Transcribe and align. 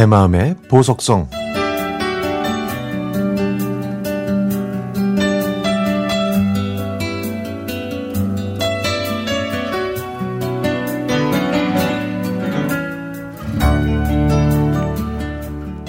내 0.00 0.06
마음의 0.06 0.56
보석성 0.70 1.28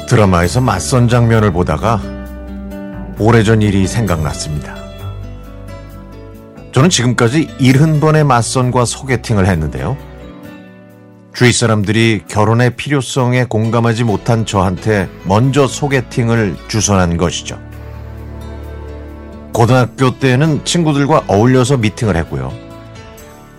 드라마에서 0.09 0.59
맞선 0.59 1.07
장면을 1.07 1.53
보다가 1.53 2.01
오래전 3.17 3.61
일이 3.61 3.87
생각났습니다. 3.87 4.75
저는 6.73 6.89
지금까지 6.89 7.47
70번의 7.61 8.25
맞선과 8.25 8.83
소개팅을 8.83 9.47
했는데요. 9.47 10.10
주위 11.33 11.53
사람들이 11.53 12.23
결혼의 12.27 12.75
필요성에 12.75 13.45
공감하지 13.45 14.03
못한 14.03 14.45
저한테 14.45 15.09
먼저 15.23 15.65
소개팅을 15.65 16.57
주선한 16.67 17.17
것이죠. 17.17 17.57
고등학교 19.53 20.17
때는 20.19 20.65
친구들과 20.65 21.23
어울려서 21.27 21.77
미팅을 21.77 22.15
했고요. 22.17 22.51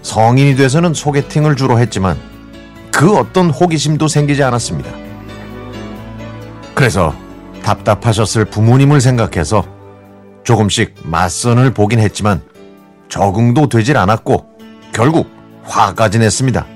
성인이 0.02 0.56
돼서는 0.56 0.94
소개팅을 0.94 1.56
주로 1.56 1.78
했지만 1.78 2.18
그 2.90 3.16
어떤 3.16 3.50
호기심도 3.50 4.08
생기지 4.08 4.42
않았습니다. 4.42 4.90
그래서 6.74 7.14
답답하셨을 7.62 8.44
부모님을 8.46 9.00
생각해서 9.00 9.64
조금씩 10.44 10.94
맞선을 11.04 11.72
보긴 11.72 12.00
했지만 12.00 12.42
적응도 13.08 13.68
되질 13.68 13.96
않았고 13.96 14.46
결국 14.92 15.30
화까지 15.64 16.18
냈습니다. 16.18 16.71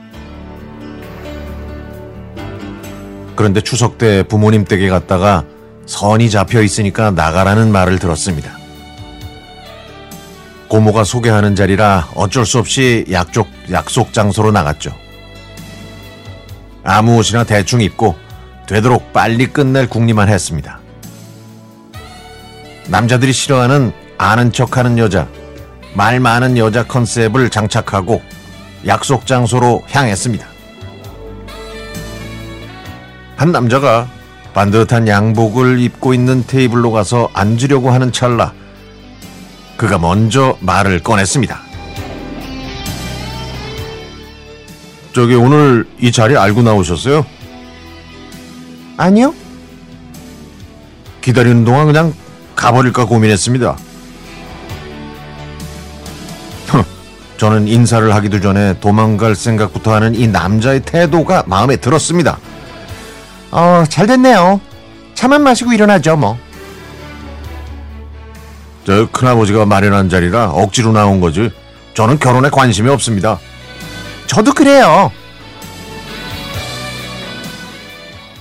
그런데 3.37 3.61
추석 3.61 3.99
때 3.99 4.23
부모님 4.23 4.65
댁에 4.65 4.89
갔다가 4.89 5.45
선이 5.87 6.31
잡혀 6.31 6.63
있으니까 6.63 7.11
나가라는 7.11 7.71
말을 7.71 7.99
들었습니다. 7.99 8.57
고모가 10.69 11.05
소개하는 11.05 11.55
자리라 11.55 12.09
어쩔 12.15 12.45
수 12.45 12.59
없이 12.59 13.05
약속, 13.11 13.49
약속 13.71 14.13
장소로 14.13 14.51
나갔죠. 14.51 14.93
아무 16.83 17.19
옷이나 17.19 17.45
대충 17.45 17.81
입고 17.81 18.17
되도록 18.67 19.13
빨리 19.13 19.47
끝낼 19.47 19.89
궁리만 19.89 20.29
했습니다. 20.29 20.81
남자들이 22.89 23.33
싫어하는 23.33 23.93
아는 24.19 24.53
척하는 24.53 24.99
여자, 24.99 25.29
말 25.95 26.21
많은 26.21 26.57
여자 26.59 26.85
컨셉을 26.85 27.51
장착하고 27.51 28.23
약속 28.87 29.27
장소로 29.27 29.83
향했습니다. 29.91 30.56
한 33.37 33.53
남자가 33.53 34.09
반듯한 34.55 35.07
양복을 35.07 35.79
입고 35.81 36.15
있는 36.15 36.45
테이블로 36.47 36.91
가서 36.91 37.29
앉으려고 37.35 37.91
하는 37.91 38.11
찰나 38.11 38.53
그가 39.77 39.99
먼저 39.99 40.57
말을 40.61 41.03
꺼냈습니다. 41.03 41.61
저기 45.13 45.35
오늘 45.35 45.87
이 45.99 46.11
자리 46.11 46.37
알고 46.37 46.63
나오셨어요? 46.63 47.25
아니요. 48.97 49.35
기다리는 51.21 51.65
동안 51.65 51.87
그냥 51.87 52.15
가버릴까 52.55 53.05
고민했습니다. 53.05 53.77
저는 57.37 57.69
인사를 57.69 58.15
하기도 58.15 58.41
전에 58.41 58.79
도망갈 58.81 59.35
생각부터 59.35 59.95
하는 59.95 60.15
이 60.15 60.27
남자의 60.27 60.81
태도가 60.81 61.45
마음에 61.47 61.77
들었습니다. 61.77 62.39
어, 63.51 63.85
잘 63.89 64.07
됐네요. 64.07 64.61
차만 65.15 65.43
마시고 65.43 65.73
일어나죠, 65.73 66.17
뭐. 66.17 66.39
저 68.85 69.09
큰아버지가 69.11 69.67
마련한 69.67 70.09
자리라 70.09 70.51
억지로 70.51 70.93
나온 70.93 71.21
거지. 71.21 71.51
저는 71.95 72.19
결혼에 72.19 72.51
관심이 72.51 72.89
없습니다. 72.91 73.39
저도 74.27 74.53
그래요. 74.53 75.11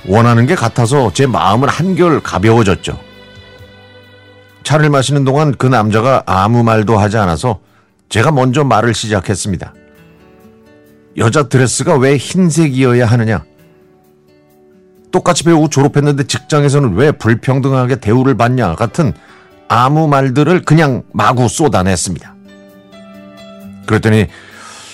원하는 0.05 0.45
게 0.45 0.53
같아서 0.53 1.11
제 1.13 1.25
마음은 1.25 1.67
한결 1.67 2.19
가벼워졌죠. 2.21 2.99
차를 4.63 4.89
마시는 4.89 5.23
동안 5.23 5.53
그 5.57 5.65
남자가 5.67 6.23
아무 6.25 6.63
말도 6.63 6.97
하지 6.97 7.17
않아서 7.17 7.59
제가 8.09 8.31
먼저 8.31 8.63
말을 8.63 8.93
시작했습니다. 8.93 9.73
여자 11.17 11.43
드레스가 11.47 11.95
왜 11.95 12.17
흰색이어야 12.17 13.05
하느냐? 13.05 13.43
똑같이 15.15 15.45
배우고 15.45 15.69
졸업했는데 15.69 16.25
직장에서는 16.25 16.95
왜 16.95 17.13
불평등하게 17.13 18.01
대우를 18.01 18.35
받냐? 18.35 18.75
같은 18.75 19.13
아무 19.69 20.09
말들을 20.09 20.63
그냥 20.63 21.03
마구 21.13 21.47
쏟아냈습니다. 21.47 22.35
그랬더니 23.85 24.27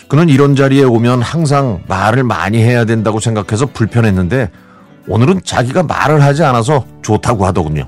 그는 0.07 0.29
이런 0.29 0.55
자리에 0.55 0.83
오면 0.83 1.23
항상 1.23 1.81
말을 1.87 2.23
많이 2.23 2.61
해야 2.61 2.85
된다고 2.85 3.19
생각해서 3.19 3.65
불편했는데 3.65 4.51
오늘은 5.07 5.41
자기가 5.43 5.81
말을 5.81 6.21
하지 6.21 6.43
않아서 6.43 6.85
좋다고 7.01 7.47
하더군요. 7.47 7.87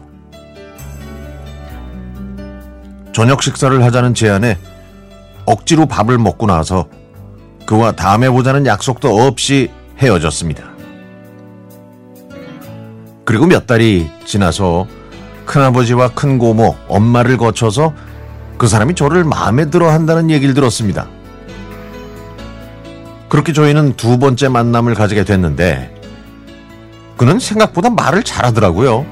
저녁 3.12 3.44
식사를 3.44 3.84
하자는 3.84 4.16
제안에 4.16 4.58
억지로 5.46 5.86
밥을 5.86 6.18
먹고 6.18 6.48
나서 6.48 6.88
그와 7.68 7.92
다음에 7.92 8.28
보자는 8.28 8.66
약속도 8.66 9.22
없이 9.22 9.70
헤어졌습니다. 10.00 10.73
그리고 13.26 13.46
몇 13.46 13.68
달이 13.68 14.10
지나서 14.26 14.88
큰아버지와 15.46 16.10
큰고모, 16.10 16.76
엄마를 16.88 17.38
거쳐서 17.38 17.94
그 18.58 18.68
사람이 18.68 18.96
저를 18.96 19.24
마음에 19.24 19.70
들어 19.70 19.90
한다는 19.92 20.30
얘기를 20.30 20.54
들었습니다. 20.54 21.08
그렇게 23.30 23.52
저희는 23.52 23.94
두 23.98 24.20
번째 24.20 24.50
만남을 24.50 24.94
가지게 24.94 25.24
됐는데 25.24 25.94
그는 27.18 27.40
생각보다 27.40 27.90
말을 27.90 28.24
잘하더라고요. 28.24 29.06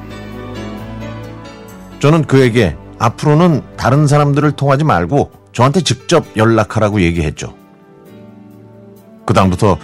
저는 1.99 2.25
그에게 2.25 2.75
앞으로는 2.99 3.61
다른 3.77 4.07
사람들을 4.07 4.51
통하지 4.51 4.83
말고 4.83 5.31
저한테 5.53 5.81
직접 5.81 6.25
연락하라고 6.37 7.01
얘기했죠. 7.01 7.55
그 9.25 9.33
다음부터 9.33 9.77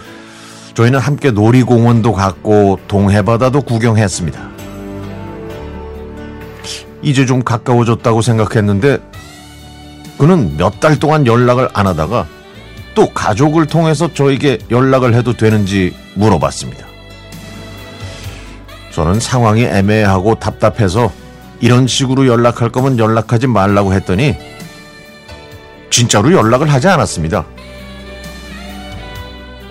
저희는 0.78 1.00
함께 1.00 1.32
놀이공원도 1.32 2.12
갔고 2.12 2.78
동해바다도 2.86 3.62
구경했습니다. 3.62 4.48
이제 7.02 7.26
좀 7.26 7.42
가까워졌다고 7.42 8.22
생각했는데 8.22 8.98
그는 10.18 10.56
몇 10.56 10.78
달 10.78 10.96
동안 11.00 11.26
연락을 11.26 11.68
안 11.72 11.88
하다가 11.88 12.28
또 12.94 13.12
가족을 13.12 13.66
통해서 13.66 14.14
저에게 14.14 14.58
연락을 14.70 15.14
해도 15.14 15.32
되는지 15.32 15.96
물어봤습니다. 16.14 16.86
저는 18.92 19.18
상황이 19.18 19.64
애매하고 19.64 20.36
답답해서 20.36 21.10
이런 21.58 21.88
식으로 21.88 22.28
연락할 22.28 22.70
거면 22.70 23.00
연락하지 23.00 23.48
말라고 23.48 23.94
했더니 23.94 24.36
진짜로 25.90 26.30
연락을 26.30 26.72
하지 26.72 26.86
않았습니다. 26.86 27.44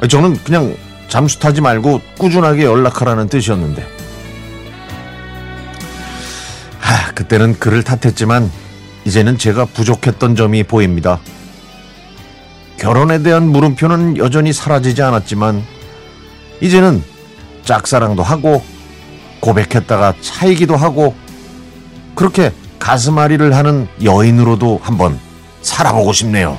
저는 0.09 0.35
그냥 0.43 0.75
잠수 1.07 1.39
타지 1.39 1.61
말고 1.61 2.01
꾸준하게 2.17 2.65
연락하라는 2.65 3.29
뜻이었는데. 3.29 3.87
하, 6.79 7.11
그때는 7.13 7.57
그를 7.59 7.83
탓했지만 7.83 8.51
이제는 9.05 9.37
제가 9.37 9.65
부족했던 9.65 10.35
점이 10.35 10.63
보입니다. 10.63 11.19
결혼에 12.77 13.23
대한 13.23 13.47
물음표는 13.47 14.17
여전히 14.17 14.53
사라지지 14.53 15.01
않았지만 15.01 15.63
이제는 16.61 17.03
짝사랑도 17.63 18.21
하고 18.21 18.63
고백했다가 19.39 20.15
차이기도 20.21 20.75
하고 20.75 21.15
그렇게 22.15 22.51
가슴앓이를 22.79 23.55
하는 23.55 23.87
여인으로도 24.03 24.79
한번 24.83 25.19
살아보고 25.61 26.13
싶네요. 26.13 26.57